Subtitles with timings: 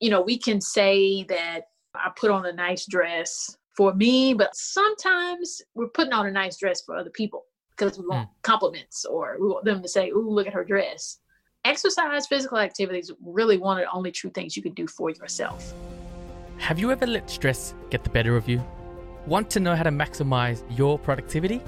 [0.00, 1.62] you know, we can say that
[1.94, 6.58] I put on a nice dress for me, but sometimes we're putting on a nice
[6.58, 8.32] dress for other people because we want mm.
[8.42, 11.18] compliments or we want them to say, "Ooh, look at her dress."
[11.64, 15.74] Exercise, physical activities, really one of the only true things you can do for yourself.
[16.58, 18.62] Have you ever let stress get the better of you?
[19.26, 21.60] Want to know how to maximize your productivity?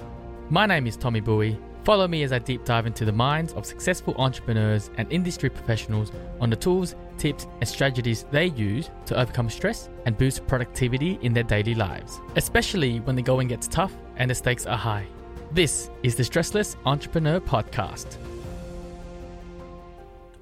[0.48, 1.58] My name is Tommy Bowie.
[1.90, 6.12] Follow me as I deep dive into the minds of successful entrepreneurs and industry professionals
[6.40, 11.32] on the tools, tips, and strategies they use to overcome stress and boost productivity in
[11.32, 15.04] their daily lives, especially when the going gets tough and the stakes are high.
[15.50, 18.18] This is the Stressless Entrepreneur Podcast.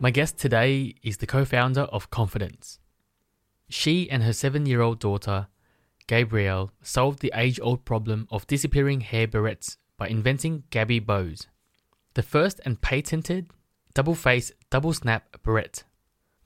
[0.00, 2.78] My guest today is the co founder of Confidence.
[3.70, 5.46] She and her seven year old daughter,
[6.08, 11.46] Gabrielle, solved the age old problem of disappearing hair barrettes by inventing Gabby bows,
[12.14, 13.50] the first and patented
[13.94, 15.82] double face, double snap barrette.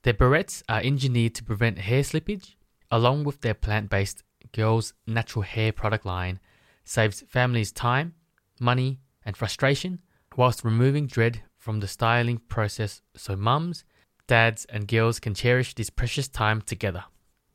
[0.02, 2.54] Their barrettes are engineered to prevent hair slippage,
[2.90, 6.40] along with their plant based Girls Natural Hair product line,
[6.84, 8.14] saves families time,
[8.58, 10.00] money, and frustration,
[10.36, 13.84] whilst removing dread from the styling process so mums,
[14.26, 17.04] dads, and girls can cherish this precious time together.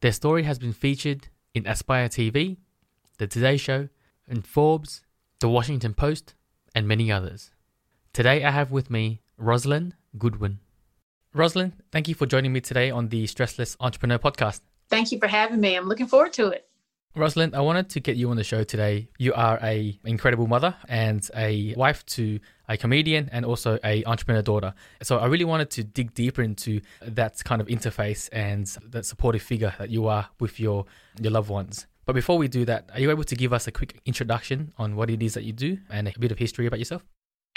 [0.01, 2.57] Their story has been featured in Aspire TV,
[3.17, 3.89] The Today Show,
[4.27, 5.03] and Forbes,
[5.39, 6.33] the Washington Post,
[6.73, 7.51] and many others.
[8.11, 10.59] Today I have with me Rozalynn Goodwin.
[11.35, 14.61] Rozalynn, thank you for joining me today on the Stressless Entrepreneur Podcast.
[14.89, 15.75] Thank you for having me.
[15.75, 16.67] I'm looking forward to it.
[17.15, 19.09] Rozalynn, I wanted to get you on the show today.
[19.19, 24.41] You are a incredible mother and a wife to a comedian and also a entrepreneur
[24.41, 24.73] daughter.
[25.03, 29.41] So I really wanted to dig deeper into that kind of interface and that supportive
[29.41, 30.85] figure that you are with your
[31.19, 31.85] your loved ones.
[32.07, 34.95] But before we do that, are you able to give us a quick introduction on
[34.95, 37.05] what it is that you do and a bit of history about yourself?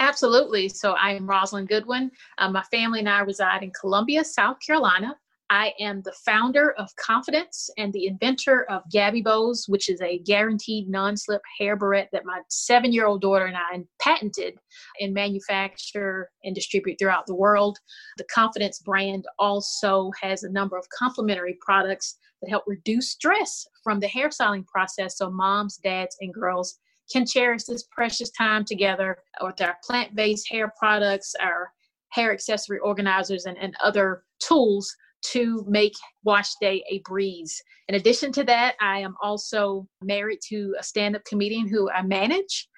[0.01, 0.69] Absolutely.
[0.69, 2.11] So I am Rozalynn Goodwin.
[2.39, 5.15] Um, my family and I reside in Columbia, South Carolina.
[5.53, 10.21] I am the founder of Confidence and the inventor of Gabby Bows, which is a
[10.21, 14.55] guaranteed non-slip hair barrette that my seven-year-old daughter and I patented
[15.01, 17.79] and manufacture and distribute throughout the world.
[18.17, 23.99] The Confidence brand also has a number of complementary products that help reduce stress from
[23.99, 26.79] the hairstyling process so moms, dads, and girls
[27.11, 31.73] can cherish this precious time together with our plant based hair products, our
[32.11, 35.95] hair accessory organizers, and, and other tools to make
[36.25, 37.63] wash day a breeze.
[37.89, 42.03] In addition to that, I am also married to a stand up comedian who I
[42.03, 42.69] manage,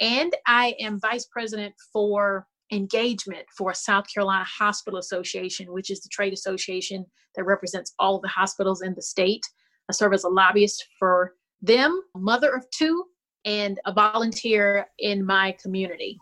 [0.00, 6.08] and I am vice president for engagement for South Carolina Hospital Association, which is the
[6.08, 7.04] trade association
[7.36, 9.42] that represents all the hospitals in the state.
[9.88, 13.04] I serve as a lobbyist for them, mother of two,
[13.44, 16.18] and a volunteer in my community.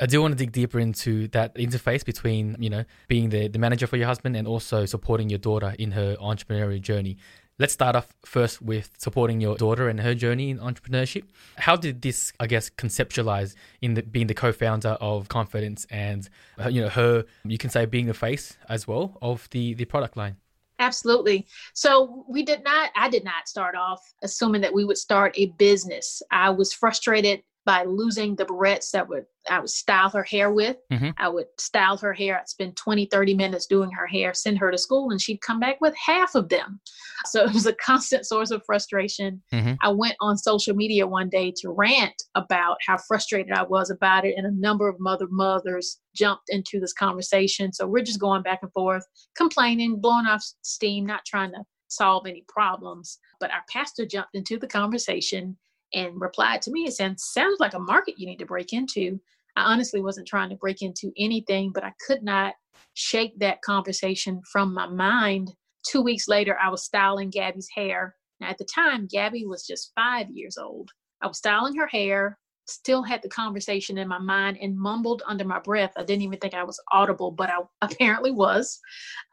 [0.00, 3.58] I do want to dig deeper into that interface between, you know, being the, the
[3.58, 7.18] manager for your husband and also supporting your daughter in her entrepreneurial journey.
[7.58, 11.24] Let's start off first with supporting your daughter and her journey in entrepreneurship.
[11.56, 16.28] How did this, I guess, conceptualize in the, being the co-founder of Confidence and,
[16.58, 19.84] uh, you know, her, you can say, being the face as well of the the
[19.84, 20.36] product line?
[20.78, 21.46] Absolutely.
[21.74, 25.46] So we did not, I did not start off assuming that we would start a
[25.58, 26.22] business.
[26.32, 30.76] I was frustrated by losing the barrettes that would I would style her hair with.
[30.92, 31.10] Mm-hmm.
[31.16, 32.38] I would style her hair.
[32.38, 35.58] I'd spend 20, 30 minutes doing her hair, send her to school, and she'd come
[35.58, 36.80] back with half of them.
[37.26, 39.42] So it was a constant source of frustration.
[39.52, 39.74] Mm-hmm.
[39.82, 44.24] I went on social media one day to rant about how frustrated I was about
[44.24, 47.72] it, and a number of mother mothers jumped into this conversation.
[47.72, 49.04] So we're just going back and forth,
[49.36, 53.18] complaining, blowing off steam, not trying to solve any problems.
[53.40, 55.56] But our pastor jumped into the conversation
[55.94, 59.20] and replied to me and said, Sounds like a market you need to break into.
[59.56, 62.54] I honestly wasn't trying to break into anything, but I could not
[62.94, 65.52] shake that conversation from my mind.
[65.86, 68.14] Two weeks later, I was styling Gabby's hair.
[68.40, 70.90] Now, at the time, Gabby was just five years old.
[71.20, 75.44] I was styling her hair, still had the conversation in my mind, and mumbled under
[75.44, 75.92] my breath.
[75.96, 78.80] I didn't even think I was audible, but I apparently was.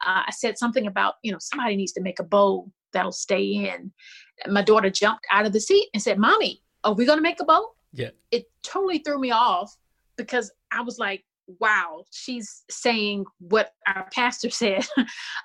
[0.06, 3.44] Uh, I said something about, you know, somebody needs to make a bow that'll stay
[3.44, 3.92] in
[4.48, 7.40] my daughter jumped out of the seat and said, Mommy, are we going to make
[7.40, 7.70] a boat?
[7.92, 8.10] Yeah.
[8.30, 9.76] It totally threw me off
[10.16, 11.24] because I was like,
[11.58, 14.86] wow, she's saying what our pastor said.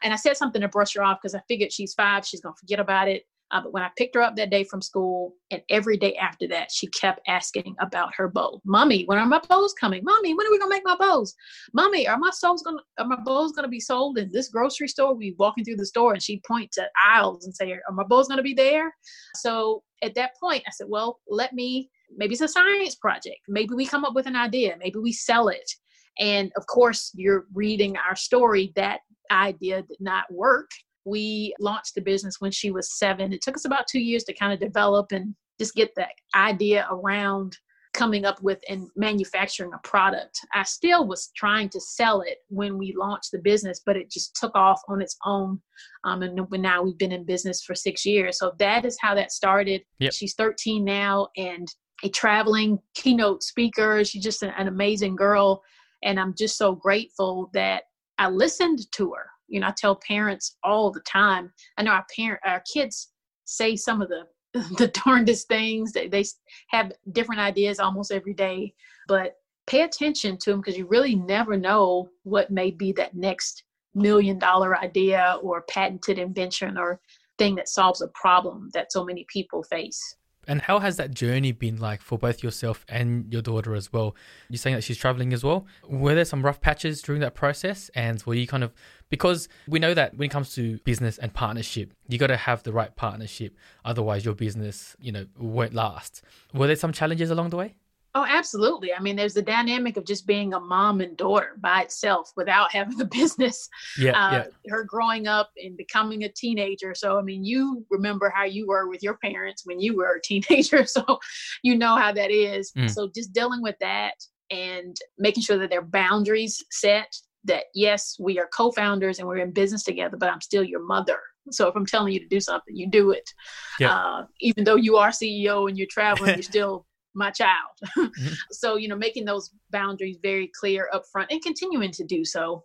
[0.04, 2.54] and I said something to brush her off because I figured she's five, she's going
[2.56, 3.26] to forget about it.
[3.52, 6.48] Uh, but when I picked her up that day from school, and every day after
[6.48, 8.60] that, she kept asking about her bow.
[8.66, 10.04] Mommy, when are my bows coming?
[10.04, 11.36] Mommy, when are we gonna make my bows?
[11.74, 15.14] Mommy, are my souls gonna are my bows gonna be sold in this grocery store?
[15.14, 18.28] We walking through the store, and she'd point to aisles and say, "Are my bows
[18.28, 18.96] gonna be there?"
[19.36, 21.90] So at that point, I said, "Well, let me.
[22.18, 23.40] Maybe it's a science project.
[23.48, 24.76] Maybe we come up with an idea.
[24.80, 25.70] Maybe we sell it."
[26.18, 28.72] And of course, you're reading our story.
[28.76, 29.02] That
[29.32, 30.70] idea did not work
[31.06, 33.34] We launched the business when she was seven.
[33.34, 36.88] It took us about two years to kind of develop and just get the idea
[36.92, 37.58] around
[37.96, 40.38] coming up with and manufacturing a product.
[40.54, 44.36] I still was trying to sell it when we launched the business, but it just
[44.36, 45.62] took off on its own.
[46.04, 48.38] Um, and now we've been in business for six years.
[48.38, 49.82] So that is how that started.
[50.00, 50.14] Yep.
[50.14, 51.68] She's 13 now and
[52.04, 54.04] a traveling keynote speaker.
[54.04, 55.64] She's just an, an amazing girl.
[56.04, 57.84] And I'm just so grateful that
[58.18, 59.28] I listened to her.
[59.48, 61.52] You know, I tell parents all the time.
[61.78, 63.12] I know our parent, our kids
[63.46, 64.24] say some of the
[64.78, 65.92] the darndest things.
[65.92, 66.26] They they
[66.70, 68.74] have different ideas almost every day,
[69.08, 69.36] but
[69.68, 73.64] pay attention to them because you really never know what may be that next
[73.94, 77.00] million dollar idea or patented invention or
[77.38, 80.16] thing that solves a problem that so many people face.
[80.48, 84.16] And how has that journey been like for both yourself and your daughter as well?
[84.50, 85.66] You're saying that she's traveling as well.
[85.88, 87.90] Were there some rough patches during that process?
[87.96, 88.74] And were you kind of,
[89.10, 92.64] because we know that when it comes to business and partnership, you got to have
[92.64, 93.56] the right partnership.
[93.84, 96.22] Otherwise, your business, you know, won't last.
[96.54, 97.76] Were there some challenges along the way?
[98.16, 98.94] Oh, absolutely.
[98.94, 102.72] I mean, there's the dynamic of just being a mom and daughter by itself without
[102.74, 103.68] having a business.
[103.98, 104.72] Yeah, uh, yeah.
[104.72, 106.96] Her growing up and becoming a teenager.
[106.96, 110.22] So, I mean, you remember how you were with your parents when you were a
[110.24, 110.86] teenager.
[110.86, 111.20] So,
[111.62, 112.72] you know how that is.
[112.72, 112.90] Mm.
[112.90, 114.14] So, just dealing with that
[114.50, 117.14] and making sure that there are boundaries set
[117.44, 120.86] that, yes, we are co founders and we're in business together, but I'm still your
[120.86, 121.20] mother.
[121.52, 123.30] So, if I'm telling you to do something, you do it.
[123.78, 123.94] Yeah.
[123.94, 126.86] Uh, even though you are CEO and you're traveling, you're still
[127.16, 127.72] my child.
[127.98, 128.34] mm-hmm.
[128.52, 132.64] So, you know, making those boundaries very clear up front and continuing to do so.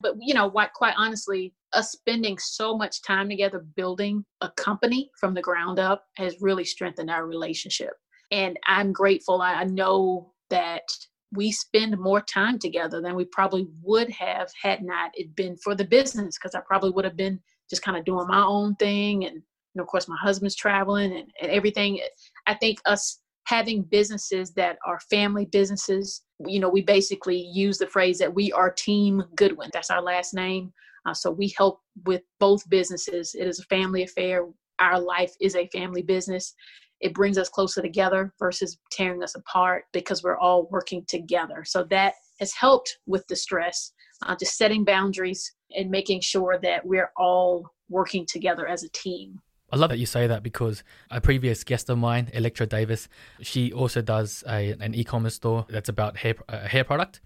[0.00, 5.10] But, you know, what, quite honestly, us spending so much time together building a company
[5.18, 7.94] from the ground up has really strengthened our relationship.
[8.30, 9.42] And I'm grateful.
[9.42, 10.84] I know that
[11.32, 15.74] we spend more time together than we probably would have had not it been for
[15.74, 19.26] the business because I probably would have been just kind of doing my own thing
[19.26, 19.42] and,
[19.74, 22.00] and of course my husband's traveling and, and everything.
[22.46, 26.22] I think us having businesses that are family businesses.
[26.46, 29.70] You know, we basically use the phrase that we are Team Goodwin.
[29.72, 30.70] That's our last name.
[31.06, 33.34] Uh, so we help with both businesses.
[33.34, 34.44] It is a family affair.
[34.80, 36.54] Our life is a family business.
[37.00, 41.64] It brings us closer together versus tearing us apart because we're all working together.
[41.64, 43.92] So that has helped with the stress,
[44.26, 49.40] uh, just setting boundaries and making sure that we're all working together as a team.
[49.70, 53.08] I love that you say that because a previous guest of mine, Electra Davis,
[53.40, 57.20] she also does a, an e-commerce store that's about hair uh, hair product.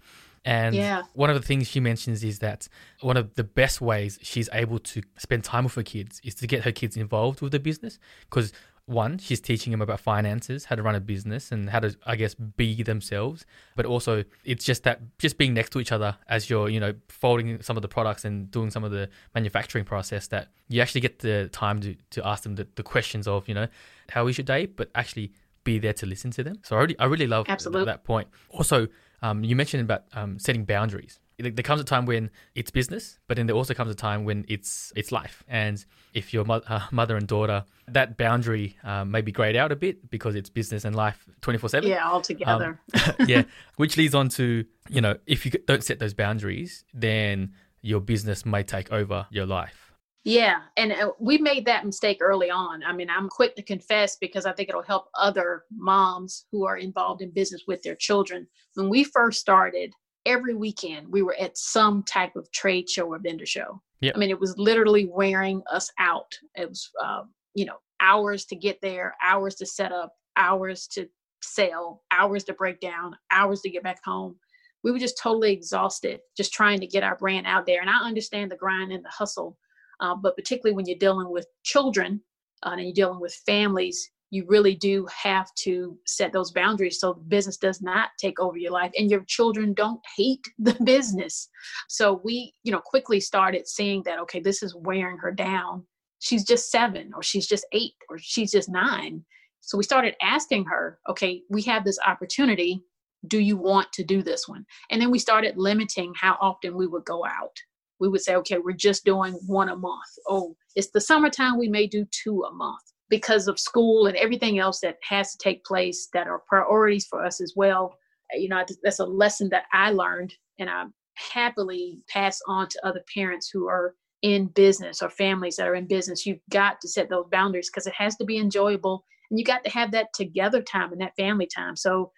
[0.45, 1.03] And yeah.
[1.13, 2.67] one of the things she mentions is that
[2.99, 6.47] one of the best ways she's able to spend time with her kids is to
[6.47, 7.97] get her kids involved with the business
[8.29, 8.51] because
[8.85, 12.15] one, she's teaching them about finances, how to run a business, and how to, I
[12.15, 13.45] guess, be themselves.
[13.75, 16.93] But also, it's just that just being next to each other as you're, you know,
[17.07, 21.01] folding some of the products and doing some of the manufacturing process that you actually
[21.01, 23.67] get the time to, to ask them the, the questions of, you know,
[24.09, 25.31] how we should date, but actually
[25.63, 26.59] be there to listen to them.
[26.63, 27.85] So I really, I really love Absolutely.
[27.85, 28.27] that point.
[28.49, 28.87] Also,
[29.21, 33.37] um, you mentioned about um, setting boundaries there comes a time when it's business, but
[33.37, 35.43] then there also comes a time when it's it's life.
[35.47, 35.83] And
[36.13, 39.75] if your mo- uh, mother and daughter, that boundary um, may be grayed out a
[39.75, 41.89] bit because it's business and life twenty four seven.
[41.89, 42.79] Yeah, altogether.
[42.93, 43.43] Um, yeah,
[43.77, 48.45] which leads on to you know if you don't set those boundaries, then your business
[48.45, 49.83] may take over your life.
[50.25, 52.81] Yeah, and uh, we made that mistake early on.
[52.83, 56.77] I mean, I'm quick to confess because I think it'll help other moms who are
[56.77, 58.47] involved in business with their children.
[58.75, 59.93] When we first started,
[60.25, 63.81] every weekend we were at some type of trade show or vendor show.
[64.01, 64.13] Yep.
[64.15, 66.33] I mean, it was literally wearing us out.
[66.55, 67.23] It was, uh,
[67.55, 71.07] you know, hours to get there, hours to set up, hours to
[71.41, 74.35] sell, hours to break down, hours to get back home.
[74.83, 77.81] We were just totally exhausted just trying to get our brand out there.
[77.81, 79.57] And I understand the grind and the hustle,
[80.01, 82.21] uh, but particularly when you're dealing with children
[82.65, 87.13] uh, and you're dealing with families, you really do have to set those boundaries so
[87.13, 91.47] business does not take over your life and your children don't hate the business.
[91.87, 95.85] So we, you know, quickly started seeing that, okay, this is wearing her down.
[96.17, 99.23] She's just seven, or she's just eight, or she's just nine.
[99.59, 102.83] So we started asking her, okay, we have this opportunity.
[103.27, 104.65] Do you want to do this one?
[104.89, 107.55] And then we started limiting how often we would go out.
[107.99, 110.09] We would say, okay, we're just doing one a month.
[110.27, 114.59] Oh, it's the summertime, we may do two a month because of school and everything
[114.59, 117.97] else that has to take place that are priorities for us as well.
[118.33, 122.85] Uh, you know, that's a lesson that I learned and I happily pass on to
[122.85, 126.25] other parents who are in business or families that are in business.
[126.25, 129.63] You've got to set those boundaries because it has to be enjoyable and you got
[129.63, 131.75] to have that together time and that family time.
[131.75, 132.11] So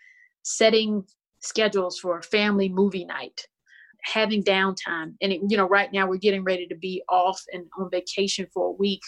[0.43, 1.03] setting
[1.39, 3.41] schedules for family movie night,
[4.03, 5.15] having downtime.
[5.21, 8.47] And, it, you know, right now we're getting ready to be off and on vacation
[8.53, 9.01] for a week.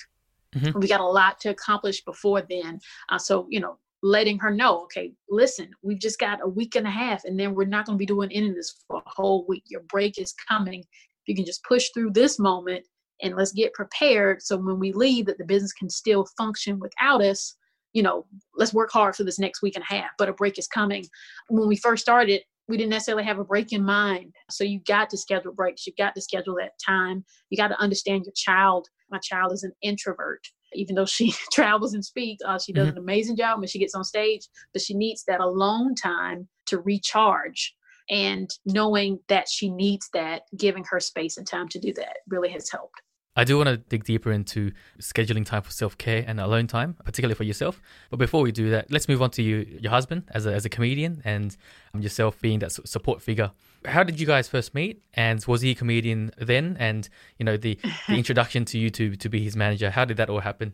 [0.56, 0.80] Mm-hmm.
[0.80, 2.80] We got a lot to accomplish before then.
[3.10, 6.88] Uh, so, you know, letting her know, okay, listen, we've just got a week and
[6.88, 9.10] a half, and then we're not going to be doing any of this for a
[9.10, 9.64] whole week.
[9.68, 10.84] Your break is coming.
[11.26, 12.86] You can just push through this moment
[13.22, 17.22] and let's get prepared so when we leave that the business can still function without
[17.22, 17.56] us
[17.94, 18.26] you know
[18.56, 21.06] let's work hard for this next week and a half but a break is coming
[21.50, 25.10] when we first started we didn't necessarily have a break in mind so you got
[25.10, 28.88] to schedule breaks you got to schedule that time you got to understand your child
[29.12, 32.98] my child is an introvert even though she travels and speaks uh, she does mm-hmm.
[32.98, 36.80] an amazing job when she gets on stage but she needs that alone time to
[36.80, 37.74] recharge
[38.10, 42.50] and knowing that she needs that giving her space and time to do that really
[42.50, 43.02] has helped
[43.38, 46.96] I do want to dig deeper into scheduling time for self care and alone time,
[47.06, 47.80] particularly for yourself.
[48.10, 50.66] But before we do that, let's move on to you, your husband as a, as
[50.66, 51.56] a comedian and
[51.94, 53.52] yourself being that support figure.
[53.88, 55.02] How did you guys first meet?
[55.14, 56.78] And was he a comedian then?
[56.80, 57.08] And
[57.40, 59.90] you know the, the introduction to you to to be his manager.
[59.90, 60.74] How did that all happen?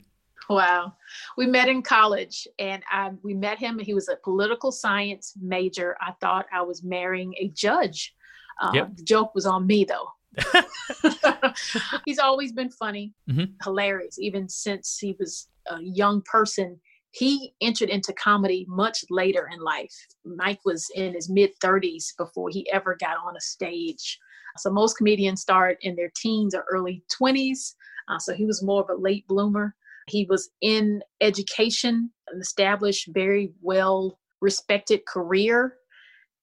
[0.49, 0.93] Wow.
[1.37, 3.79] We met in college and I, we met him.
[3.79, 5.95] He was a political science major.
[6.01, 8.13] I thought I was marrying a judge.
[8.61, 8.95] Uh, yep.
[8.95, 10.09] The joke was on me though.
[12.05, 13.53] he's always been funny, mm-hmm.
[13.63, 16.79] hilarious, even since he was a young person.
[17.13, 19.93] He entered into comedy much later in life.
[20.25, 24.19] Mike was in his mid 30s before he ever got on a stage.
[24.57, 27.75] So most comedians start in their teens or early 20s.
[28.09, 29.75] Uh, so he was more of a late bloomer.
[30.07, 35.75] He was in education, an established, very well respected career.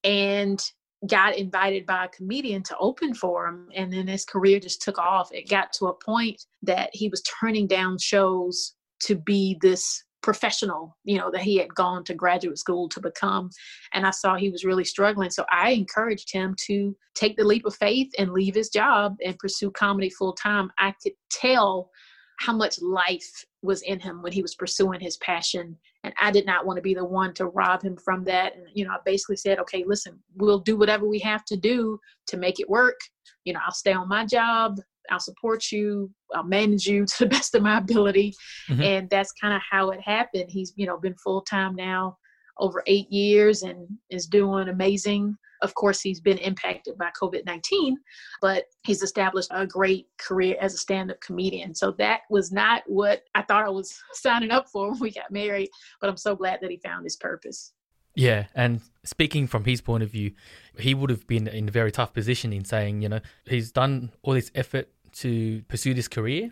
[0.05, 0.63] And
[1.09, 4.99] got invited by a comedian to open for him and then his career just took
[4.99, 10.05] off it got to a point that he was turning down shows to be this
[10.23, 13.51] professional you know that he had gone to graduate school to become.
[13.93, 15.31] And i saw he was really struggling.
[15.31, 19.39] So i encouraged him to take the leap of faith and leave his job and
[19.39, 21.91] pursue comedy full time i could tell
[22.39, 25.77] how much life was in him when he was pursuing his passion.
[26.05, 28.57] And i did not want to be the one to rob him from that.
[28.57, 31.99] And you know i basically said okay listen we'll do whatever we have to do
[32.27, 32.99] to make it work.
[33.45, 34.79] You know i'll stay on my job
[35.11, 38.35] i'll support you i'll manage you to the best of my ability
[38.69, 38.83] mm-hmm.
[38.83, 42.17] and that's kind of how it happened he's you know been full-time now
[42.59, 47.97] over eight years and is doing amazing of course, he's been impacted by COVID 19,
[48.41, 51.75] but he's established a great career as a stand up comedian.
[51.75, 55.31] So that was not what I thought I was signing up for when we got
[55.31, 57.73] married, but I'm so glad that he found his purpose.
[58.17, 60.33] Yeah, and speaking from his point of view,
[60.77, 64.11] he would have been in a very tough position in saying, you know, he's done
[64.23, 66.51] all this effort to pursue this career,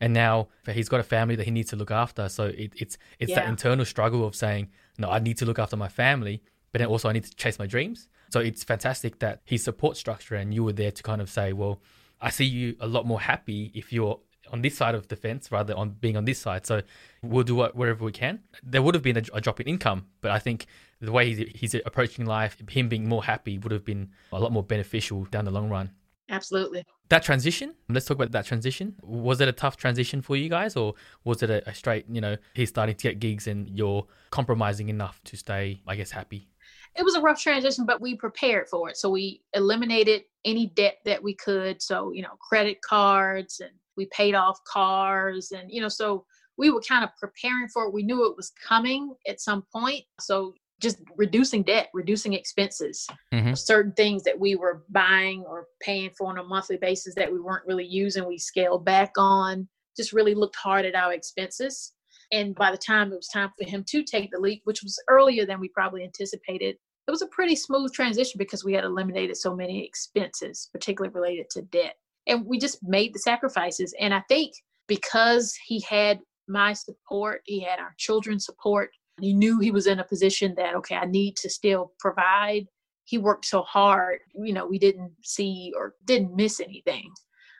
[0.00, 2.28] and now he's got a family that he needs to look after.
[2.28, 3.40] So it, it's it's yeah.
[3.40, 6.88] that internal struggle of saying, no, I need to look after my family, but then
[6.88, 8.08] also I need to chase my dreams.
[8.30, 11.52] So it's fantastic that his support structure and you were there to kind of say,
[11.52, 11.80] well,
[12.20, 14.18] I see you a lot more happy if you're
[14.52, 16.66] on this side of the fence rather on being on this side.
[16.66, 16.82] So
[17.22, 18.40] we'll do what wherever we can.
[18.62, 20.66] There would have been a, a drop in income, but I think
[21.00, 24.52] the way he's, he's, approaching life, him being more happy would have been a lot
[24.52, 25.90] more beneficial down the long run.
[26.28, 26.84] Absolutely.
[27.08, 28.96] That transition, let's talk about that transition.
[29.02, 32.20] Was it a tough transition for you guys, or was it a, a straight, you
[32.20, 36.48] know, he's starting to get gigs and you're compromising enough to stay, I guess, happy?
[36.96, 38.96] it was a rough transition, but we prepared for it.
[38.96, 41.82] So we eliminated any debt that we could.
[41.82, 46.24] So, you know, credit cards and we paid off cars and, you know, so
[46.56, 47.92] we were kind of preparing for it.
[47.92, 50.04] We knew it was coming at some point.
[50.20, 53.54] So just reducing debt, reducing expenses, mm-hmm.
[53.54, 57.40] certain things that we were buying or paying for on a monthly basis that we
[57.40, 61.92] weren't really using, we scaled back on, just really looked hard at our expenses.
[62.32, 65.02] And by the time it was time for him to take the leap, which was
[65.08, 69.36] earlier than we probably anticipated, it was a pretty smooth transition because we had eliminated
[69.36, 71.94] so many expenses, particularly related to debt.
[72.26, 73.94] And we just made the sacrifices.
[74.00, 74.52] And I think
[74.88, 76.18] because he had
[76.48, 78.90] my support, he had our children's support,
[79.20, 82.66] he knew he was in a position that, okay, I need to still provide.
[83.04, 87.10] He worked so hard, you know, we didn't see or didn't miss anything.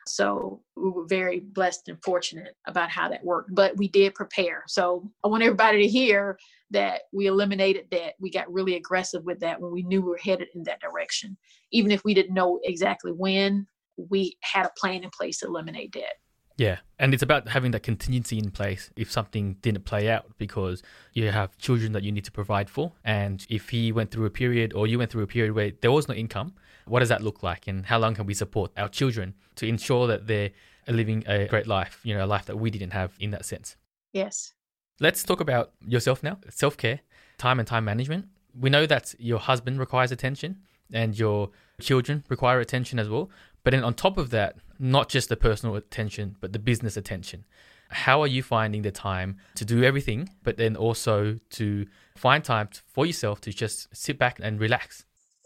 [0.07, 3.53] So we were very blessed and fortunate about how that worked.
[3.53, 4.63] But we did prepare.
[4.67, 6.37] So I want everybody to hear
[6.71, 8.13] that we eliminated that.
[8.19, 11.37] We got really aggressive with that when we knew we were headed in that direction.
[11.71, 15.91] Even if we didn't know exactly when, we had a plan in place to eliminate
[15.91, 16.15] debt.
[16.57, 20.81] Yeah, and it's about having that contingency in place if something didn't play out because
[21.13, 22.93] you have children that you need to provide for.
[23.05, 25.91] And if he went through a period or you went through a period where there
[25.91, 27.67] was no income, what does that look like?
[27.67, 30.49] And how long can we support our children to ensure that they're
[30.87, 33.75] living a great life, you know, a life that we didn't have in that sense?
[34.11, 34.53] Yes.
[34.99, 37.01] Let's talk about yourself now self care,
[37.37, 38.29] time and time management.
[38.59, 40.57] We know that your husband requires attention
[40.91, 43.29] and your children require attention as well.
[43.63, 47.45] But then on top of that, not just the personal attention, but the business attention.
[47.89, 52.69] How are you finding the time to do everything, but then also to find time
[52.85, 55.05] for yourself to just sit back and relax?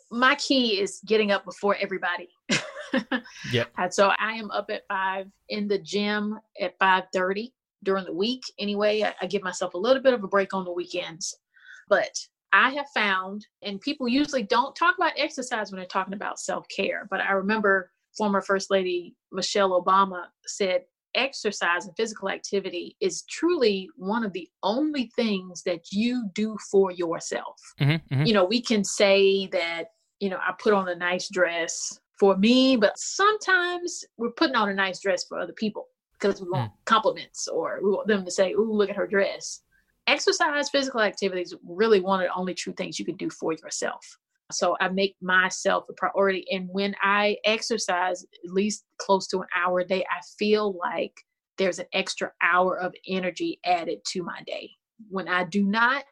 [0.09, 2.29] My key is getting up before everybody.
[3.51, 3.65] yeah.
[3.77, 8.13] And so I am up at five in the gym at five thirty during the
[8.13, 8.41] week.
[8.59, 11.38] Anyway, I, I give myself a little bit of a break on the weekends,
[11.88, 12.17] but
[12.53, 16.67] I have found, and people usually don't talk about exercise when they're talking about self
[16.67, 20.82] care, but I remember former First Lady Michelle Obama said
[21.15, 26.91] exercise and physical activity is truly one of the only things that you do for
[26.91, 27.60] yourself.
[27.80, 28.25] Mm-hmm, mm-hmm.
[28.25, 29.86] You know, we can say that,
[30.20, 34.70] you know, I put on a nice dress for me, but sometimes we're putting on
[34.70, 36.75] a nice dress for other people because we want mm.
[36.86, 39.62] compliments or we want them to say, "Ooh, look at her dress."
[40.08, 44.18] Exercise, physical activities, really one of the only true things you can do for yourself.
[44.51, 46.46] So I make myself a priority.
[46.51, 51.13] And when I exercise at least close to an hour a day, I feel like
[51.58, 54.72] there's an extra hour of energy added to my day.
[55.10, 56.03] When I do not,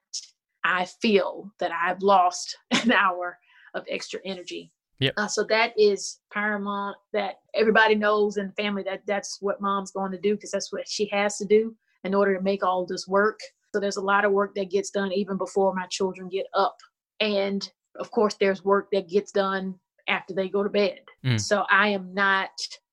[0.63, 3.37] I feel that I've lost an hour
[3.73, 4.71] of extra energy.
[4.99, 5.13] Yep.
[5.17, 9.91] Uh, so that is paramount that everybody knows in the family that that's what mom's
[9.91, 12.85] going to do because that's what she has to do in order to make all
[12.85, 13.39] this work.
[13.73, 16.75] So there's a lot of work that gets done even before my children get up.
[17.19, 19.75] And of course, there's work that gets done
[20.07, 21.01] after they go to bed.
[21.25, 21.39] Mm.
[21.39, 22.49] So I am not,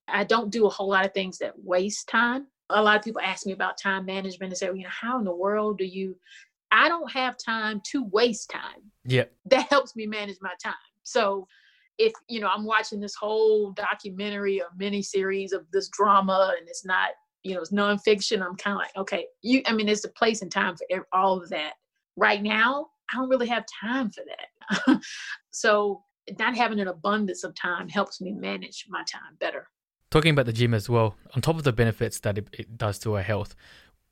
[0.09, 2.47] I don't do a whole lot of things that waste time.
[2.71, 5.19] A lot of people ask me about time management and say, well, you know, how
[5.19, 6.17] in the world do you?
[6.73, 8.83] I don't have time to waste time.
[9.05, 9.25] Yeah.
[9.47, 10.75] That helps me manage my time.
[11.05, 11.47] So
[11.99, 16.69] if you know i'm watching this whole documentary or mini series of this drama and
[16.69, 17.11] it's not
[17.43, 20.43] you know it's nonfiction i'm kind of like okay you i mean there's a place
[20.43, 21.75] and time for all of that
[22.17, 24.49] right now i don't really have time for that
[25.51, 26.03] so
[26.39, 29.69] not having an abundance of time helps me manage my time better
[30.11, 32.99] talking about the gym as well on top of the benefits that it, it does
[32.99, 33.55] to our health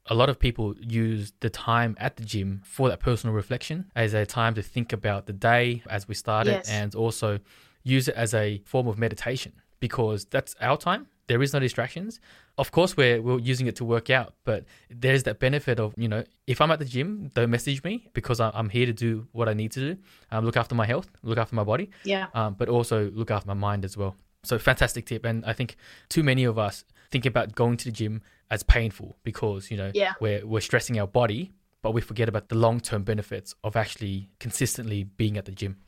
[0.06, 4.12] a lot of people use the time at the gym for that personal reflection as
[4.12, 6.68] a time to think about the day as we started yes.
[6.68, 7.40] and also
[7.84, 11.06] use it as a form of meditation because that's our time.
[11.26, 12.20] There is no distractions.
[12.56, 16.06] Of course, we're, we're using it to work out, but there's that benefit of, you
[16.08, 19.48] know, if I'm at the gym, don't message me because I'm here to do what
[19.48, 22.54] I need to do, um, look after my health, look after my body, yeah, um,
[22.54, 24.14] but also look after my mind as well.
[24.44, 25.24] So fantastic tip.
[25.24, 25.76] And I think
[26.08, 29.90] too many of us think about going to the gym as painful because, you know,
[29.94, 30.12] yeah.
[30.20, 34.30] we're, we're stressing our body, but we forget about the long term benefits of actually
[34.38, 35.78] consistently being at the gym.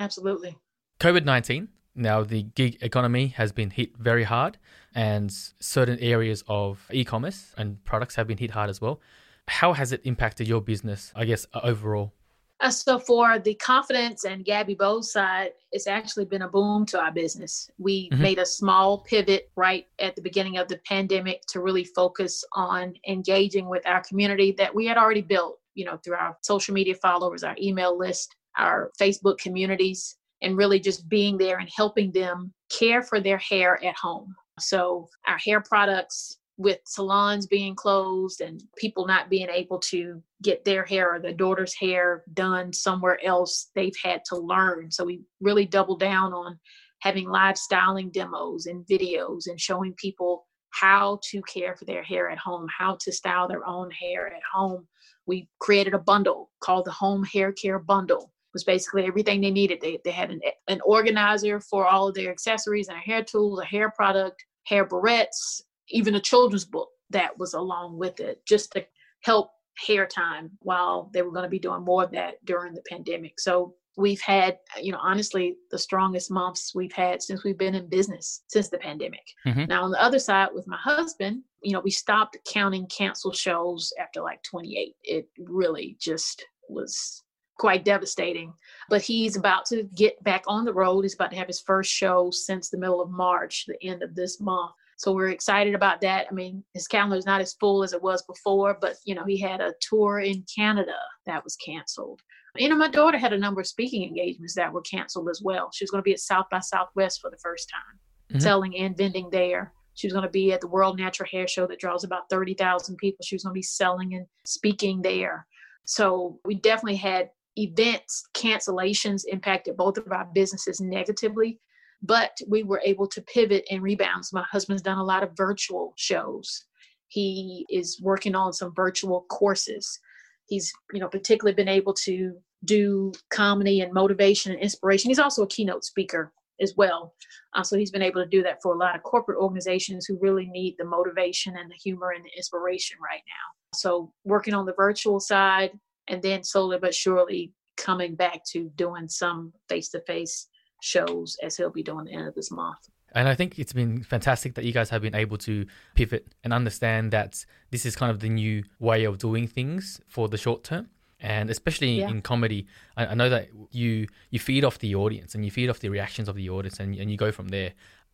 [0.00, 0.56] Absolutely.
[0.98, 4.58] COVID 19, now the gig economy has been hit very hard,
[4.94, 9.00] and certain areas of e commerce and products have been hit hard as well.
[9.48, 12.12] How has it impacted your business, I guess, uh, overall?
[12.58, 16.98] Uh, so for the confidence and Gabby Bows side, it's actually been a boom to
[16.98, 17.70] our business.
[17.78, 18.22] We mm-hmm.
[18.22, 22.94] made a small pivot right at the beginning of the pandemic to really focus on
[23.06, 26.94] engaging with our community that we had already built, you know, through our social media
[26.94, 32.52] followers, our email list, our Facebook communities and really just being there and helping them
[32.70, 34.34] care for their hair at home.
[34.58, 40.64] So, our hair products with salons being closed and people not being able to get
[40.64, 44.90] their hair or their daughter's hair done somewhere else, they've had to learn.
[44.90, 46.58] So, we really doubled down on
[47.00, 52.28] having live styling demos and videos and showing people how to care for their hair
[52.30, 54.86] at home, how to style their own hair at home.
[55.26, 59.82] We created a bundle called the Home Hair Care Bundle was basically everything they needed.
[59.82, 63.60] They, they had an, an organizer for all of their accessories and a hair tools,
[63.60, 68.72] a hair product, hair barrettes, even a children's book that was along with it, just
[68.72, 68.86] to
[69.24, 69.50] help
[69.86, 73.38] hair time while they were going to be doing more of that during the pandemic.
[73.38, 77.90] So we've had, you know, honestly, the strongest months we've had since we've been in
[77.90, 79.26] business since the pandemic.
[79.46, 79.64] Mm-hmm.
[79.68, 83.92] Now, on the other side, with my husband, you know, we stopped counting canceled shows
[84.00, 84.94] after like 28.
[85.02, 87.22] It really just was
[87.58, 88.52] quite devastating.
[88.88, 91.02] But he's about to get back on the road.
[91.02, 94.14] He's about to have his first show since the middle of March, the end of
[94.14, 94.72] this month.
[94.98, 96.26] So we're excited about that.
[96.30, 99.24] I mean, his calendar is not as full as it was before, but you know,
[99.24, 102.22] he had a tour in Canada that was canceled.
[102.56, 105.70] You know, my daughter had a number of speaking engagements that were canceled as well.
[105.74, 107.98] She was going to be at South by Southwest for the first time,
[108.30, 108.40] mm-hmm.
[108.40, 109.74] selling and vending there.
[109.92, 112.96] She was going to be at the World Natural Hair Show that draws about 30,000
[112.96, 113.22] people.
[113.22, 115.46] She was going to be selling and speaking there.
[115.84, 121.58] So we definitely had events cancellations impacted both of our businesses negatively
[122.02, 125.30] but we were able to pivot and rebound so my husband's done a lot of
[125.36, 126.66] virtual shows
[127.08, 129.98] he is working on some virtual courses
[130.46, 135.10] he's you know particularly been able to do comedy and motivation and inspiration.
[135.10, 137.14] He's also a keynote speaker as well.
[137.54, 140.18] Uh, so he's been able to do that for a lot of corporate organizations who
[140.20, 143.78] really need the motivation and the humor and the inspiration right now.
[143.78, 145.72] So working on the virtual side
[146.08, 150.48] and then slowly but surely coming back to doing some face to face
[150.80, 152.88] shows as he'll be doing the end of this month.
[153.12, 156.52] And I think it's been fantastic that you guys have been able to pivot and
[156.52, 160.64] understand that this is kind of the new way of doing things for the short
[160.64, 160.90] term.
[161.18, 162.08] And especially yeah.
[162.08, 165.70] in comedy, I, I, know that you you feed off the audience and you feed
[165.70, 167.72] off the reactions of the audience and, and you go from there.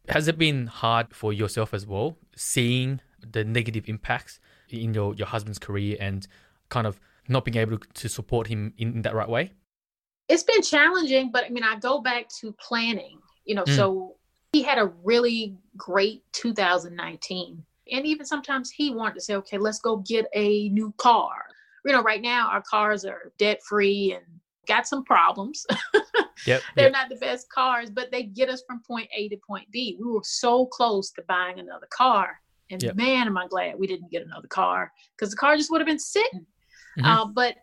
[0.08, 5.26] Has it been hard for yourself as well, seeing the negative impacts in your, your
[5.26, 6.28] husband's career and
[6.68, 9.52] kind of not being able to support him in that right way?
[10.28, 13.76] It's been challenging, but I mean, I go back to planning, you know, mm.
[13.76, 14.16] so
[14.52, 17.64] he had a really great 2019.
[17.90, 21.44] And even sometimes he wanted to say, okay, let's go get a new car.
[21.84, 24.24] You know, right now our cars are debt free and
[24.66, 25.66] got some problems.
[26.46, 26.92] Yep, They're yep.
[26.92, 29.96] not the best cars, but they get us from point A to point B.
[30.00, 32.40] We were so close to buying another car.
[32.70, 32.96] And yep.
[32.96, 35.86] man, am I glad we didn't get another car because the car just would have
[35.86, 36.46] been sitting.
[36.98, 37.04] Mm-hmm.
[37.04, 37.56] Uh, but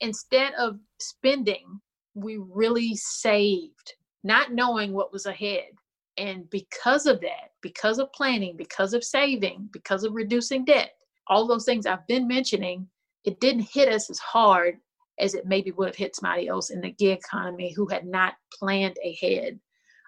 [0.00, 1.80] instead of spending,
[2.14, 5.70] we really saved, not knowing what was ahead.
[6.16, 10.92] And because of that, because of planning, because of saving, because of reducing debt,
[11.26, 12.86] all those things I've been mentioning,
[13.24, 14.76] it didn't hit us as hard
[15.18, 18.34] as it maybe would have hit somebody else in the gig economy who had not
[18.52, 19.58] planned ahead.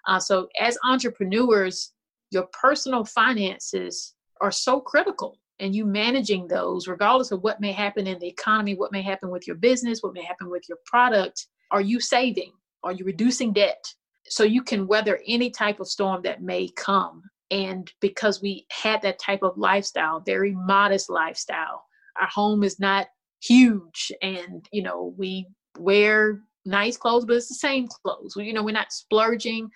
[0.07, 1.93] Uh, so, as entrepreneurs,
[2.31, 8.07] your personal finances are so critical and you managing those, regardless of what may happen
[8.07, 11.47] in the economy, what may happen with your business, what may happen with your product,
[11.71, 12.51] are you saving?
[12.83, 13.83] Are you reducing debt?
[14.27, 17.23] So you can weather any type of storm that may come.
[17.49, 21.83] And because we had that type of lifestyle, very modest lifestyle,
[22.19, 23.07] our home is not
[23.41, 24.11] huge.
[24.21, 28.35] And, you know, we wear nice clothes, but it's the same clothes.
[28.35, 29.69] You know, we're not splurging.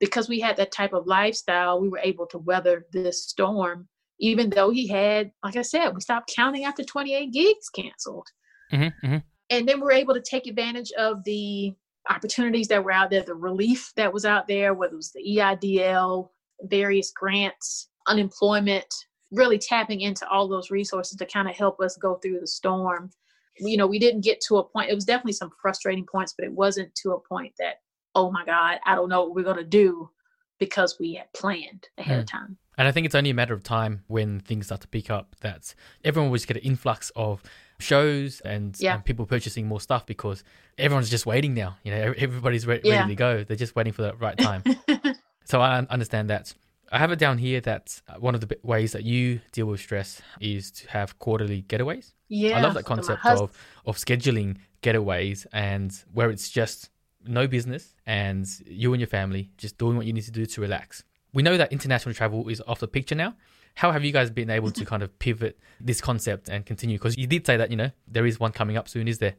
[0.00, 3.88] Because we had that type of lifestyle, we were able to weather this storm
[4.20, 8.28] even though he had, like I said, we stopped counting after 28 gigs canceled.
[8.72, 9.18] Mm-hmm, mm-hmm.
[9.50, 11.74] And then we are able to take advantage of the
[12.08, 15.38] opportunities that were out there, the relief that was out there, whether it was the
[15.38, 16.28] EIDL,
[16.62, 18.86] various grants, unemployment,
[19.32, 23.10] really tapping into all those resources to kind of help us go through the storm.
[23.58, 26.44] You know, we didn't get to a point, it was definitely some frustrating points, but
[26.44, 27.76] it wasn't to a point that,
[28.14, 30.10] oh my God, I don't know what we're going to do
[30.58, 32.20] because we had planned ahead mm.
[32.20, 32.58] of time.
[32.76, 35.36] And I think it's only a matter of time when things start to pick up
[35.40, 37.42] that everyone will just get an influx of
[37.78, 38.94] shows and, yeah.
[38.94, 40.44] and, people purchasing more stuff because
[40.78, 41.76] everyone's just waiting now.
[41.84, 43.00] You know, everybody's re- yeah.
[43.00, 43.44] ready to go.
[43.44, 44.62] They're just waiting for the right time.
[45.44, 46.54] so I understand that.
[46.92, 50.22] I have it down here that one of the ways that you deal with stress
[50.40, 52.12] is to have quarterly getaways.
[52.28, 53.52] Yeah, I love that concept hus- of
[53.84, 56.90] of scheduling getaways and where it's just
[57.26, 60.60] no business and you and your family just doing what you need to do to
[60.60, 63.34] relax we know that international travel is off the picture now.
[63.74, 64.88] How have you guys been able to mm-hmm.
[64.88, 66.96] kind of pivot this concept and continue?
[66.96, 69.34] Because you did say that, you know, there is one coming up soon, is there?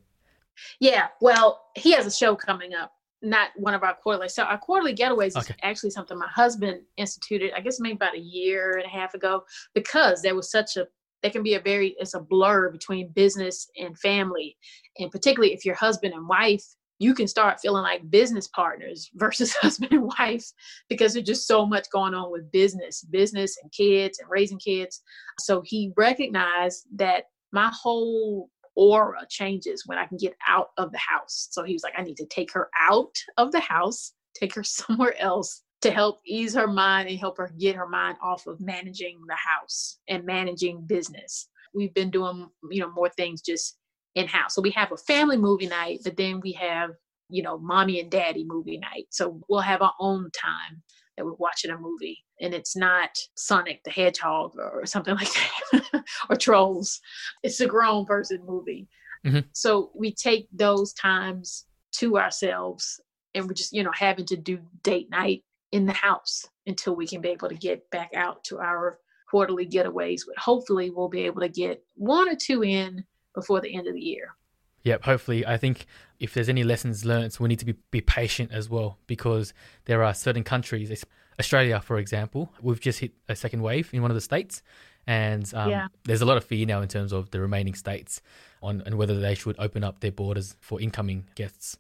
[0.80, 4.28] Yeah, well, he has a show coming up, not one of our quarterly.
[4.28, 5.54] So our quarterly getaways okay.
[5.54, 9.14] is actually something my husband instituted, I guess maybe about a year and a half
[9.14, 10.88] ago, because there was such a
[11.24, 14.56] there can be a very it's a blur between business and family
[15.00, 16.64] and particularly if your husband and wife
[17.00, 20.46] you can start feeling like business partners versus husband and wife
[20.90, 25.02] because there's just so much going on with business, business and kids and raising kids.
[25.40, 30.98] So he recognized that my whole aura changes when I can get out of the
[30.98, 31.48] house.
[31.52, 34.64] So he was like, I need to take her out of the house, take her
[34.64, 38.60] somewhere else to help ease her mind and help her get her mind off of
[38.60, 41.50] managing the house and managing business.
[41.74, 43.78] We've been doing, you know, more things just
[44.16, 44.56] in house.
[44.56, 46.92] So we have a family movie night, but then we have,
[47.30, 49.08] you know, mommy and daddy movie night.
[49.12, 50.82] So we'll have our own time
[51.16, 52.24] that we're watching a movie.
[52.42, 55.30] And it's not Sonic the Hedgehog or something like
[55.72, 57.00] that or Trolls.
[57.44, 58.88] It's a grown person movie.
[59.26, 59.40] Mm-hmm.
[59.54, 63.00] So we take those times to ourselves
[63.34, 67.08] and we're just, you know, having to do date night in the house until we
[67.08, 69.00] can be able to get back out to our
[69.30, 70.22] quarterly getaways.
[70.26, 73.04] But hopefully we'll be able to get one or two in
[73.36, 74.36] before the end of the year.
[74.84, 75.46] Yep, hopefully.
[75.46, 75.88] I think
[76.20, 79.54] if there's any lessons learned, we need to be, be patient as well because
[79.86, 81.04] there are certain countries,
[81.40, 84.62] Australia, for example, we've just hit a second wave in one of the states.
[85.08, 85.88] And um, yeah.
[86.04, 88.22] there's a lot of fear now in terms of the remaining states
[88.62, 91.78] on and whether they should open up their borders for incoming guests.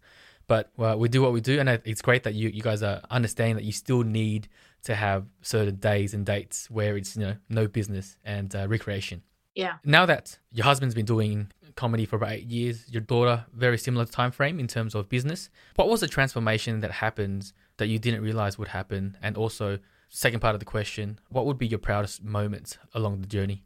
[0.47, 3.01] But well, we do what we do, and it's great that you, you guys are
[3.09, 4.47] understanding that you still need
[4.83, 9.23] to have certain days and dates where it's you know no business and uh, recreation.
[9.55, 9.75] Yeah.
[9.83, 12.85] Now that your husband's been doing comedy for about eight years.
[12.89, 15.49] Your daughter, very similar time frame in terms of business.
[15.75, 19.17] What was the transformation that happened that you didn't realize would happen?
[19.21, 23.27] And also, second part of the question, what would be your proudest moments along the
[23.27, 23.63] journey?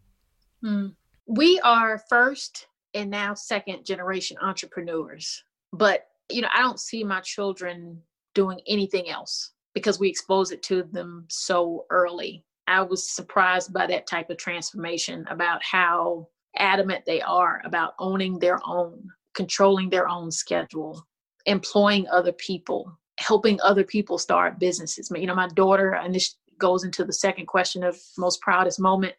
[0.64, 0.96] Mm.
[1.28, 7.22] We are first and now second generation entrepreneurs, but you know, I don't see my
[7.22, 8.02] children
[8.34, 12.44] doing anything else because we expose it to them so early.
[12.70, 16.28] I was surprised by that type of transformation about how
[16.58, 21.06] adamant they are about owning their own, controlling their own schedule,
[21.46, 25.12] employing other people, helping other people start businesses.
[25.16, 29.14] You know, my daughter, and this goes into the second question of most proudest moment.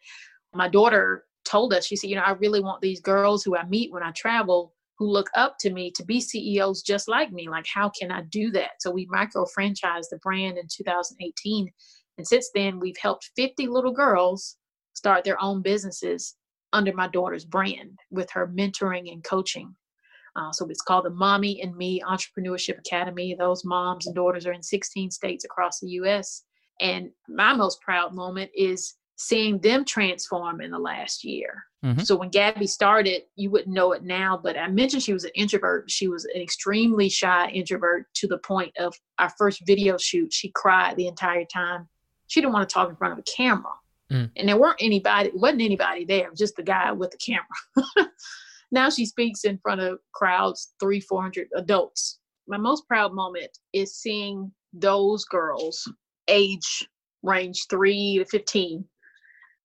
[0.53, 3.65] My daughter told us, she said, you know, I really want these girls who I
[3.65, 7.49] meet when I travel who look up to me to be CEOs just like me.
[7.49, 8.81] Like, how can I do that?
[8.81, 11.71] So we micro franchised the brand in 2018.
[12.21, 14.57] And since then, we've helped 50 little girls
[14.93, 16.35] start their own businesses
[16.71, 19.75] under my daughter's brand with her mentoring and coaching.
[20.35, 23.33] Uh, so it's called the Mommy and Me Entrepreneurship Academy.
[23.33, 26.43] Those moms and daughters are in 16 states across the US.
[26.79, 31.63] And my most proud moment is seeing them transform in the last year.
[31.83, 32.01] Mm-hmm.
[32.01, 35.31] So when Gabby started, you wouldn't know it now, but I mentioned she was an
[35.33, 35.89] introvert.
[35.89, 40.31] She was an extremely shy introvert to the point of our first video shoot.
[40.31, 41.89] She cried the entire time.
[42.31, 43.73] She didn't want to talk in front of a camera.
[44.09, 44.31] Mm.
[44.37, 48.09] And there weren't anybody, wasn't anybody there, just the guy with the camera.
[48.71, 52.19] now she speaks in front of crowds, three, 400 adults.
[52.47, 55.85] My most proud moment is seeing those girls,
[56.29, 56.87] age
[57.21, 58.85] range three to 15,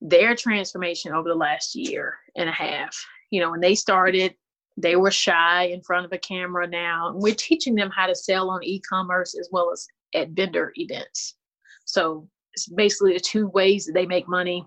[0.01, 3.01] their transformation over the last year and a half.
[3.31, 4.35] You know, when they started,
[4.77, 7.13] they were shy in front of a camera now.
[7.15, 11.37] We're teaching them how to sell on e commerce as well as at vendor events.
[11.85, 12.29] So
[12.75, 14.67] basically the two ways that they make money.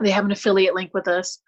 [0.00, 1.40] They have an affiliate link with us.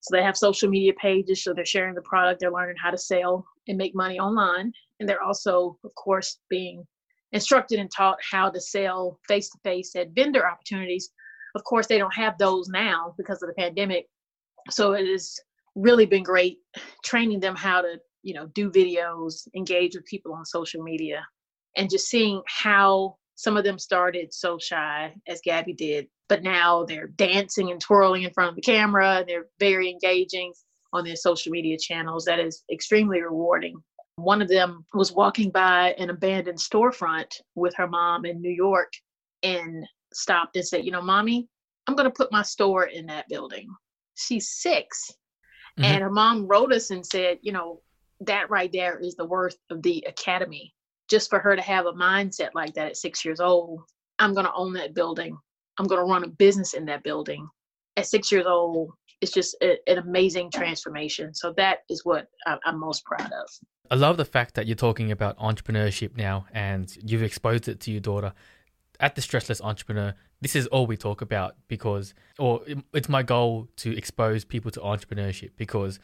[0.00, 2.98] So they have social media pages, so they're sharing the product, they're learning how to
[2.98, 4.70] sell and make money online.
[5.00, 6.84] And they're also, of course, being
[7.32, 11.10] instructed and taught how to sell face to face at vendor opportunities.
[11.54, 14.06] Of course, they don't have those now because of the pandemic.
[14.70, 15.34] So it has
[15.74, 16.58] really been great
[17.02, 21.24] training them how to, you know, do videos, engage with people on social media,
[21.76, 26.84] and just seeing how some of them started so shy, as Gabby did, but now
[26.84, 29.18] they're dancing and twirling in front of the camera.
[29.18, 30.52] And They're very engaging
[30.92, 32.24] on their social media channels.
[32.24, 33.76] That is extremely rewarding.
[34.16, 38.92] One of them was walking by an abandoned storefront with her mom in New York
[39.42, 41.48] and stopped and said, You know, mommy,
[41.86, 43.68] I'm going to put my store in that building.
[44.14, 45.10] She's 6
[45.78, 45.84] mm-hmm.
[45.84, 47.80] And her mom wrote us and said, You know,
[48.20, 50.72] that right there is the worth of the academy
[51.08, 53.80] just for her to have a mindset like that at six years old
[54.18, 55.36] i'm going to own that building.
[55.78, 57.48] I'm going to run a business in that building.
[57.96, 61.32] At six years old it's just a, an amazing transformation.
[61.34, 63.48] So that is what i'm most proud of.
[63.90, 67.90] I love the fact that you're talking about entrepreneurship now and you've exposed it to
[67.90, 68.32] your daughter.
[69.00, 72.60] At the stressless entrepreneur this is all we talk about because or
[72.92, 75.98] it's my goal to expose people to entrepreneurship because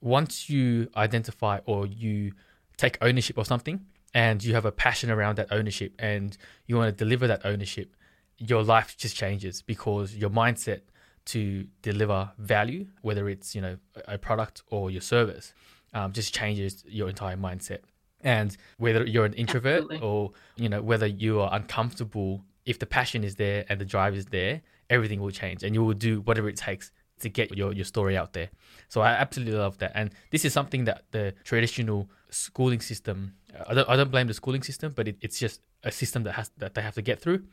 [0.00, 2.32] once you identify or you
[2.76, 6.96] take ownership of something and you have a passion around that ownership and you want
[6.96, 7.96] to deliver that ownership,
[8.38, 10.80] your life just changes because your mindset
[11.26, 15.52] to deliver value, whether it's you know a product or your service,
[15.92, 17.78] um, just changes your entire mindset.
[18.22, 20.00] And whether you're an introvert Absolutely.
[20.00, 24.14] or you know whether you are uncomfortable, if the passion is there and the drive
[24.14, 27.72] is there, everything will change, and you will do whatever it takes to get your,
[27.72, 28.50] your story out there.
[28.88, 29.92] So I absolutely love that.
[29.94, 34.26] And this is something that the traditional schooling system, uh, I don't, I don't blame
[34.26, 37.02] the schooling system, but it, it's just a system that has that they have to
[37.02, 37.44] get through.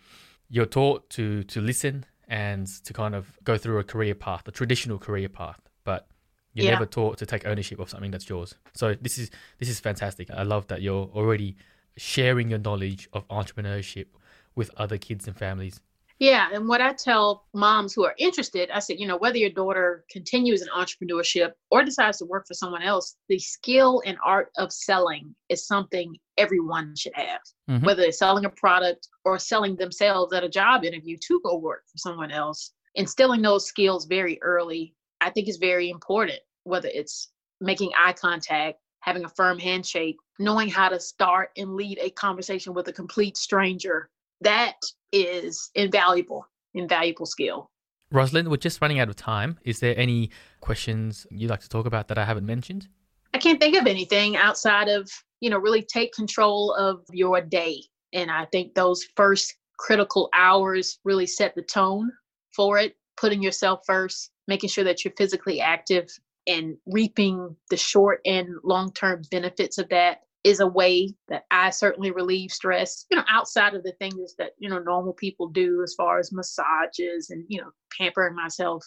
[0.50, 4.52] You're taught to to listen and to kind of go through a career path, a
[4.52, 6.08] traditional career path, but
[6.54, 6.72] you're yeah.
[6.72, 8.56] never taught to take ownership of something that's yours.
[8.74, 10.30] So this is this is fantastic.
[10.32, 11.56] I love that you're already
[11.98, 14.08] sharing your knowledge of entrepreneurship
[14.56, 15.80] with other kids and families.
[16.22, 16.50] Yeah.
[16.54, 20.06] And what I tell moms who are interested, I said, you know, whether your daughter
[20.12, 24.72] continues in entrepreneurship or decides to work for someone else, the skill and art of
[24.72, 27.84] selling is something everyone should have, mm-hmm.
[27.84, 31.86] whether they're selling a product or selling themselves at a job interview to go work
[31.92, 32.72] for someone else.
[32.94, 37.32] Instilling those skills very early, I think is very important, whether it's
[37.62, 42.76] making eye contact, having a firm handshake, knowing how to start and lead a conversation
[42.76, 44.12] with a complete stranger.
[44.42, 44.76] That
[45.12, 47.70] is invaluable, invaluable skill.
[48.14, 49.58] Rozalynn, we're just running out of time.
[49.64, 52.88] Is there any questions you'd like to talk about that I haven't mentioned?
[53.34, 57.84] I can't think of anything outside of, you know, really take control of your day.
[58.14, 62.12] And I think those first critical hours really set the tone
[62.54, 66.10] for it, putting yourself first, making sure that you're physically active
[66.48, 71.70] and reaping the short and long term benefits of that is a way that I
[71.70, 75.84] certainly relieve stress, you know, outside of the things that, you know, normal people do
[75.84, 78.84] as far as massages and, you know, pampering myself.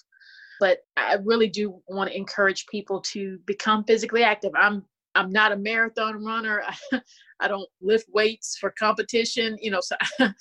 [0.59, 4.53] But I really do want to encourage people to become physically active.
[4.57, 4.85] I'm
[5.17, 6.63] I'm not a marathon runner.
[6.67, 7.01] I,
[7.41, 10.33] I don't lift weights for competition, you know, so I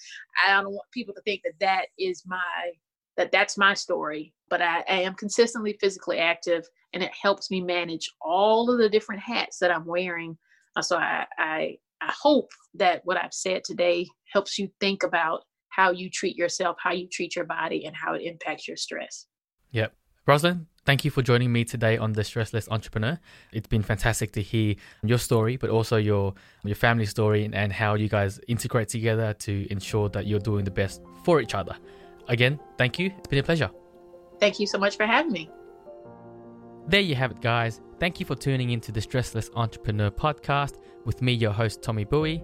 [0.48, 2.72] don't want people to think that that is my
[3.18, 7.62] that that's my story, but I, I am consistently physically active and it helps me
[7.62, 10.38] manage all of the different hats that I'm wearing.
[10.76, 15.42] Uh, so I, I, I hope that what I've said today helps you think about
[15.70, 19.26] how you treat yourself, how you treat your body, and how it impacts your stress.
[19.72, 19.94] Yep.
[20.28, 23.20] Rozalynn, thank you for joining me today on the Stressless Entrepreneur.
[23.52, 26.34] It's been fantastic to hear your story, but also your
[26.64, 30.64] your family story and, and how you guys integrate together to ensure that you're doing
[30.64, 31.76] the best for each other.
[32.30, 33.12] Again, thank you.
[33.18, 33.70] It's been a pleasure.
[34.40, 35.50] Thank you so much for having me.
[36.88, 37.82] There you have it, guys.
[38.04, 40.74] Thank you for tuning into the Stressless Entrepreneur podcast
[41.06, 42.44] with me, your host, Tommy Bowie.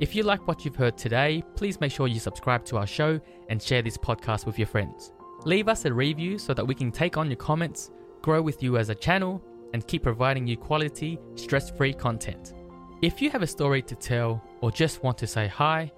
[0.00, 3.20] If you like what you've heard today, please make sure you subscribe to our show
[3.48, 5.12] and share this podcast with your friends.
[5.44, 8.78] Leave us a review so that we can take on your comments, grow with you
[8.78, 9.40] as a channel,
[9.74, 12.54] and keep providing you quality, stress free content.
[13.00, 15.92] If you have a story to tell or just want to say hi,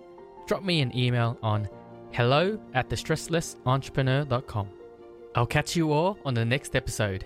[0.47, 1.67] drop me an email on
[2.11, 4.69] hello at thestresslessentrepreneur.com.
[5.35, 7.25] I'll catch you all on the next episode.